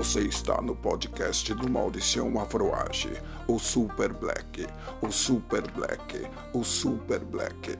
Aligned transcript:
Você 0.00 0.20
está 0.20 0.62
no 0.62 0.74
podcast 0.74 1.52
do 1.52 1.70
Mauricião 1.70 2.40
Afroage, 2.40 3.12
o 3.46 3.58
Super 3.58 4.14
Black, 4.14 4.66
o 5.02 5.12
Super 5.12 5.70
Black, 5.72 6.26
o 6.54 6.64
Super 6.64 7.18
Black. 7.18 7.76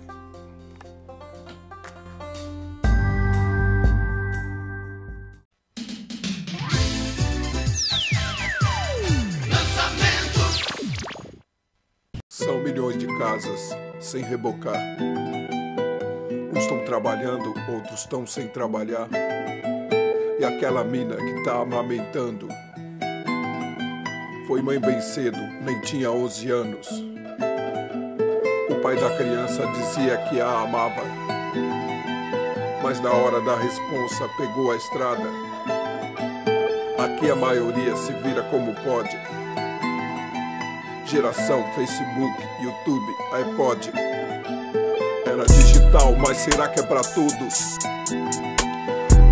São 12.29 12.63
milhões 12.63 12.99
de 12.99 13.07
casas 13.17 13.71
sem 13.99 14.23
rebocar. 14.23 14.77
Uns 16.55 16.59
estão 16.59 16.85
trabalhando, 16.85 17.55
outros 17.73 18.01
estão 18.01 18.27
sem 18.27 18.47
trabalhar. 18.47 19.09
E 20.41 20.45
aquela 20.45 20.83
mina 20.83 21.17
que 21.17 21.45
tá 21.45 21.61
amamentando 21.61 22.49
foi 24.47 24.63
mãe 24.63 24.81
bem 24.81 24.99
cedo, 24.99 25.37
nem 25.61 25.79
tinha 25.83 26.11
11 26.11 26.51
anos. 26.51 26.89
O 28.71 28.75
pai 28.77 28.97
da 28.97 29.19
criança 29.19 29.67
dizia 29.67 30.17
que 30.31 30.41
a 30.41 30.63
amava, 30.63 31.03
mas 32.83 32.99
na 33.01 33.13
hora 33.13 33.43
da 33.43 33.55
responsa 33.55 34.31
pegou 34.39 34.73
a 34.73 34.77
estrada. 34.77 35.29
Aqui 37.05 37.31
a 37.31 37.37
maioria 37.37 37.95
se 37.97 38.11
vira 38.15 38.43
como 38.45 38.75
pode. 38.77 39.15
Geração 41.05 41.63
Facebook, 41.75 42.43
YouTube, 42.63 43.15
iPod. 43.35 43.93
Era 45.27 45.45
digital, 45.45 46.17
mas 46.17 46.39
será 46.39 46.67
que 46.67 46.81
é 46.81 46.83
pra 46.83 47.03
todos? 47.03 48.00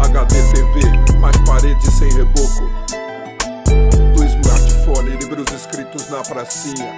HD 0.01 0.43
TV, 0.52 1.16
mais 1.19 1.37
paredes 1.38 1.93
sem 1.95 2.13
reboco. 2.13 2.68
Do 4.15 4.24
smartphone, 4.24 5.10
livros 5.16 5.46
escritos 5.54 6.09
na 6.10 6.23
pracinha. 6.23 6.95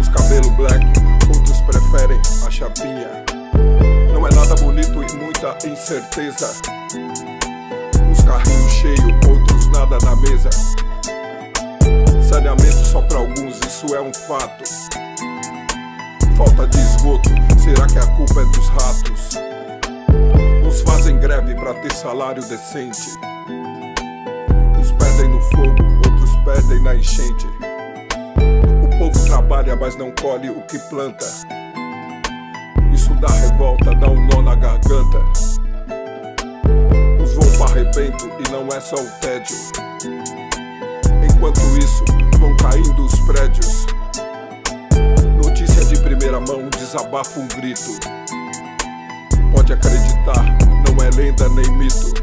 Os 0.00 0.08
cabelo 0.08 0.50
black, 0.52 0.84
outros 1.34 1.60
preferem 1.62 2.20
a 2.46 2.50
chapinha. 2.50 3.24
Não 4.12 4.26
é 4.26 4.34
nada 4.34 4.54
bonito 4.56 5.02
e 5.02 5.16
muita 5.16 5.56
incerteza. 5.66 6.52
Uns 8.10 8.22
carrinhos 8.22 8.72
cheios, 8.72 9.28
outros 9.28 9.66
nada 9.68 9.98
na 10.04 10.16
mesa. 10.16 10.50
Saneamento 12.22 12.86
só 12.86 13.02
pra 13.02 13.18
alguns, 13.18 13.58
isso 13.66 13.94
é 13.94 14.00
um 14.00 14.12
fato. 14.14 14.64
Falta 16.36 16.68
de 16.68 16.78
esgoto, 16.78 17.30
será 17.58 17.86
que 17.86 17.98
a 17.98 18.06
culpa 18.14 18.40
é 18.40 18.44
dos 18.44 18.68
ratos? 18.68 19.38
Uns 20.68 20.82
fazem 20.82 21.18
greve 21.18 21.54
pra 21.54 21.72
ter 21.72 21.90
salário 21.94 22.42
decente. 22.42 23.18
Uns 24.78 24.92
perdem 24.92 25.30
no 25.30 25.40
fogo, 25.40 25.82
outros 26.04 26.36
perdem 26.44 26.82
na 26.82 26.94
enchente. 26.94 27.46
O 28.84 28.98
povo 28.98 29.26
trabalha, 29.26 29.74
mas 29.74 29.96
não 29.96 30.12
colhe 30.20 30.50
o 30.50 30.60
que 30.66 30.78
planta. 30.90 31.24
Isso 32.92 33.14
dá 33.14 33.28
revolta, 33.28 33.94
dá 33.94 34.10
um 34.10 34.26
nó 34.26 34.42
na 34.42 34.54
garganta. 34.56 35.18
Uns 37.18 37.32
vão 37.32 37.50
pra 37.56 37.72
arrebento 37.72 38.28
e 38.38 38.52
não 38.52 38.68
é 38.68 38.78
só 38.78 38.96
o 38.96 39.10
tédio. 39.22 39.56
Enquanto 41.32 41.60
isso, 41.78 42.04
vão 42.38 42.54
caindo 42.58 43.06
os 43.06 43.18
prédios. 43.20 43.86
Notícia 45.42 45.82
de 45.86 45.98
primeira 46.02 46.38
mão, 46.38 46.68
desabafa 46.76 47.40
um 47.40 47.48
grito. 47.48 47.98
Pode 49.50 49.72
acreditar, 49.72 50.37
lenda 51.18 51.48
nem 51.48 51.68
mito. 51.72 52.14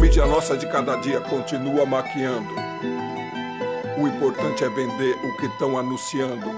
Mídia 0.00 0.24
nossa 0.26 0.56
de 0.56 0.64
cada 0.68 0.94
dia 0.98 1.20
continua 1.20 1.84
maquiando. 1.84 2.54
O 3.98 4.06
importante 4.06 4.62
é 4.62 4.68
vender 4.68 5.16
o 5.24 5.36
que 5.38 5.46
estão 5.46 5.76
anunciando. 5.76 6.48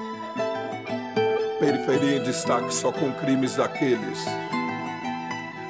Periferia 1.59 2.19
em 2.19 2.23
destaque 2.23 2.73
só 2.75 2.93
com 2.93 3.11
crimes 3.15 3.57
daqueles. 3.57 4.27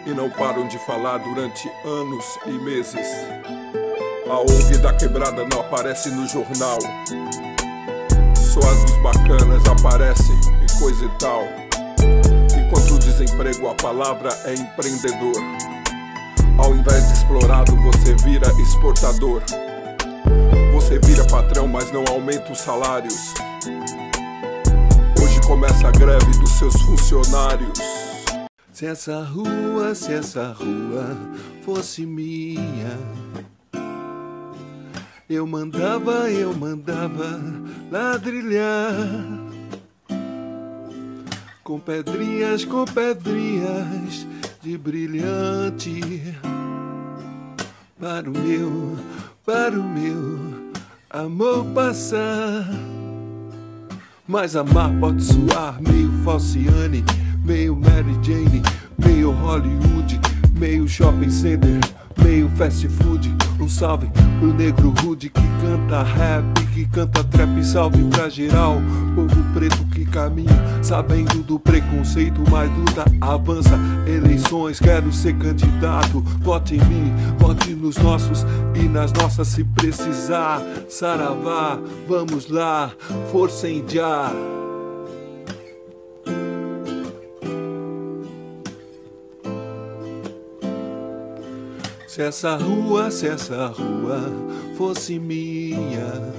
E 0.05 0.11
não 0.11 0.29
param 0.29 0.67
de 0.67 0.79
falar 0.79 1.19
durante 1.19 1.71
anos 1.85 2.25
e 2.47 2.51
meses. 2.51 3.07
A 4.29 4.41
ONG 4.41 4.79
da 4.79 4.93
quebrada 4.95 5.47
não 5.47 5.61
aparece 5.61 6.11
no 6.11 6.27
jornal. 6.27 6.79
Só 8.35 8.59
as 8.59 8.85
dos 8.85 8.97
bacanas 8.97 9.63
aparecem 9.69 10.37
e 10.61 10.81
coisa 10.81 11.05
e 11.05 11.19
tal. 11.21 11.64
Desemprego, 13.17 13.69
a 13.69 13.75
palavra 13.77 14.29
é 14.45 14.55
empreendedor. 14.55 15.37
Ao 16.59 16.75
invés 16.75 17.07
de 17.07 17.13
explorado, 17.13 17.77
você 17.77 18.13
vira 18.25 18.49
exportador. 18.61 19.41
Você 20.73 20.99
vira 20.99 21.25
patrão, 21.29 21.69
mas 21.69 21.93
não 21.93 22.05
aumenta 22.09 22.51
os 22.51 22.59
salários. 22.59 23.33
Hoje 25.23 25.41
começa 25.47 25.87
a 25.87 25.93
greve 25.93 26.39
dos 26.41 26.51
seus 26.59 26.75
funcionários. 26.83 27.79
Se 28.73 28.85
essa 28.87 29.23
rua, 29.23 29.95
se 29.95 30.13
essa 30.13 30.49
rua 30.49 31.17
fosse 31.65 32.05
minha, 32.05 32.99
eu 35.31 35.47
mandava, 35.47 36.33
eu 36.33 36.53
mandava 36.53 37.41
ladrilhar 37.93 39.44
com 41.65 41.81
pedrinhas, 41.81 42.63
com 42.63 42.85
pedrinhas 42.85 44.27
de 44.63 44.77
brilhante 44.77 46.23
para 47.99 48.29
o 48.29 48.33
meu, 48.33 48.99
para 49.47 49.81
o 49.81 49.83
meu 49.83 50.71
amor 51.09 51.65
passar. 51.75 52.69
Mas 54.29 54.55
amar 54.55 54.91
pode 55.01 55.25
soar 55.25 55.81
meio 55.81 56.13
falciane, 56.23 57.03
meio 57.43 57.75
Mary 57.75 58.15
Jane, 58.23 58.63
meio 58.99 59.31
Hollywood, 59.31 60.21
meio 60.59 60.89
shopping 60.89 61.31
center, 61.31 61.81
meio 62.23 62.49
fast 62.51 62.89
food. 62.89 63.35
Um 63.61 63.69
salve 63.69 64.09
pro 64.39 64.53
negro 64.53 64.93
rude 65.01 65.31
que 65.31 65.41
canta 65.61 66.03
rap, 66.03 66.45
que 66.73 66.87
canta 66.87 67.23
trap. 67.25 67.65
Salve 67.65 68.03
pra 68.11 68.29
geral, 68.29 68.77
povo 69.15 69.55
preto 69.55 69.85
que 69.93 70.05
caminha, 70.05 70.83
sabendo 70.83 71.43
do 71.43 71.59
preconceito, 71.59 72.41
mas 72.51 72.71
luta 72.77 73.05
avança. 73.21 73.79
Eleições, 74.07 74.79
quero 74.79 75.13
ser 75.13 75.37
candidato. 75.39 76.21
Vote 76.43 76.75
em 76.75 76.85
mim, 76.85 77.13
vote 77.39 77.75
nos 77.75 77.97
nossos 77.97 78.45
e 78.75 78.83
nas 78.89 79.13
nossas 79.13 79.49
se 79.49 79.65
precisar. 79.65 80.61
Saravá, 80.89 81.79
vamos 82.09 82.49
lá, 82.49 82.91
força 83.31 83.69
em 83.69 83.85
já. 83.89 84.33
Se 92.15 92.23
essa 92.23 92.55
rua, 92.55 93.11
se 93.11 93.27
essa 93.27 93.67
rua 93.67 94.21
fosse 94.79 95.19
minha, 95.19 96.33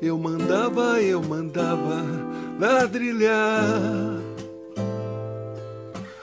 eu 0.00 0.16
mandava, 0.16 1.02
eu 1.02 1.20
mandava 1.20 2.04
ladrilhar 2.60 4.20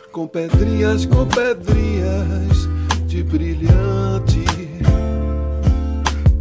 com 0.10 0.26
pedrinhas, 0.26 1.06
com 1.06 1.28
pedrinhas 1.28 2.70
de 3.08 3.22
brilhante 3.22 4.46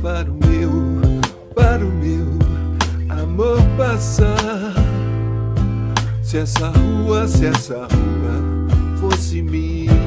para 0.00 0.30
o 0.30 0.38
meu, 0.46 0.70
para 1.52 1.84
o 1.84 1.90
meu 1.90 2.28
amor 3.20 3.58
passar. 3.76 4.72
Se 6.22 6.38
essa 6.38 6.68
rua, 6.68 7.26
se 7.26 7.46
essa 7.46 7.88
rua 7.88 9.00
fosse 9.00 9.42
minha 9.42 10.01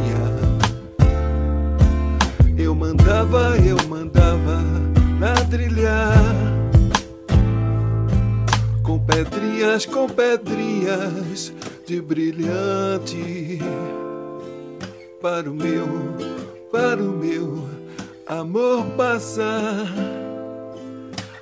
eu 2.75 2.79
mandava, 2.79 3.57
eu 3.57 3.77
mandava 3.87 4.61
ladrilhar 5.19 6.13
com 8.83 8.99
pedrinhas, 8.99 9.85
com 9.85 10.09
pedrinhas 10.09 11.53
de 11.87 12.01
brilhante 12.01 13.59
para 15.21 15.49
o 15.49 15.53
meu, 15.53 15.87
para 16.69 17.01
o 17.01 17.17
meu 17.17 17.63
amor 18.27 18.85
passar. 18.97 20.24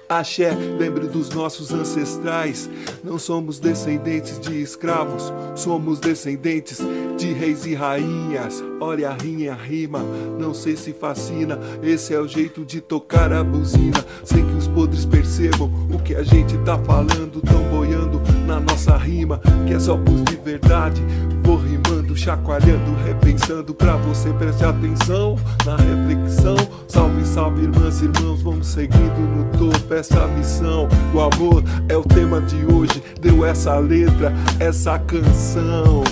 Axé, 0.08 0.52
lembre 0.52 1.08
dos 1.08 1.30
nossos 1.30 1.74
ancestrais. 1.74 2.70
Não 3.04 3.18
somos 3.18 3.60
descendentes 3.60 4.40
de 4.40 4.62
escravos, 4.62 5.34
somos 5.56 6.00
descendentes 6.00 6.80
de 7.18 7.34
reis 7.34 7.66
e 7.66 7.74
rainhas. 7.74 8.64
Olha 8.80 9.10
a 9.10 9.14
rinha, 9.14 9.54
rima, 9.54 10.00
não 10.40 10.54
sei 10.54 10.76
se 10.76 10.94
fascina. 10.94 11.58
Esse 11.82 12.14
é 12.14 12.20
o 12.20 12.28
jeito 12.28 12.66
de 12.66 12.82
tocar 12.82 13.32
a 13.32 13.44
buzina, 13.44 14.04
sem 14.24 14.46
que 14.46 14.54
os 14.54 14.68
podres 14.68 15.06
percebam 15.06 15.72
o 15.92 16.00
que 16.00 16.16
a 16.16 16.24
gente 16.24 16.58
tá 16.60 16.78
falando. 16.78 17.42
Tão 17.42 17.64
boiando 17.70 18.23
nossa 18.84 18.98
rima, 18.98 19.40
que 19.66 19.74
é 19.74 19.80
só 19.80 19.98
pus 19.98 20.24
de 20.24 20.36
verdade. 20.36 21.02
Vou 21.44 21.58
rimando, 21.58 22.16
chacoalhando, 22.16 22.94
repensando 23.06 23.74
pra 23.74 23.96
você 23.96 24.32
preste 24.34 24.64
atenção 24.64 25.38
na 25.66 25.78
reflexão. 25.78 26.56
Salve, 26.88 27.26
salve, 27.26 27.64
irmãs 27.64 28.02
e 28.02 28.06
irmãos, 28.06 28.42
vamos 28.42 28.68
seguindo 28.68 29.20
no 29.20 29.58
topo 29.58 29.94
essa 29.94 30.28
missão. 30.28 30.88
O 31.14 31.22
amor 31.22 31.64
é 31.88 31.96
o 31.96 32.04
tema 32.04 32.42
de 32.42 32.66
hoje, 32.66 33.02
deu 33.22 33.46
essa 33.46 33.78
letra, 33.78 34.34
essa 34.60 35.00
canção. 35.00 36.04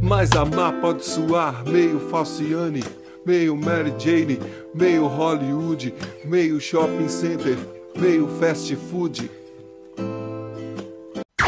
Mas 0.00 0.32
amar 0.32 0.72
pode 0.80 1.04
soar 1.04 1.64
meio 1.66 2.00
falciane, 2.10 2.84
meio 3.24 3.56
Mary 3.56 3.94
Jane, 3.98 4.38
meio 4.74 5.06
Hollywood, 5.06 5.94
meio 6.24 6.60
shopping 6.60 7.08
center, 7.08 7.56
meio 7.98 8.26
fast 8.38 8.74
food. 8.76 9.41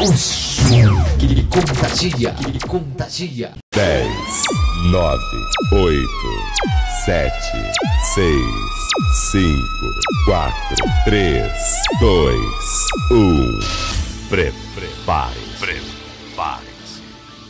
O 0.05 0.13
som 0.15 1.03
que 1.17 1.41
contagia, 1.45 2.31
que 2.33 2.67
contagia. 2.67 3.53
10, 3.73 4.07
9, 4.91 5.19
8, 5.71 6.07
7, 7.05 7.31
6, 8.13 8.35
5, 9.31 9.57
4, 10.25 10.53
3, 11.05 11.51
2, 11.99 12.39
1. 13.13 13.59
Prepare, 14.29 15.33
prepare-se. 15.59 17.01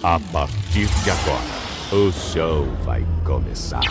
A 0.01 0.17
partir 0.31 0.87
de 1.03 1.11
agora, 1.11 1.91
o 1.91 2.09
show 2.13 2.65
vai 2.85 3.05
começar. 3.25 3.81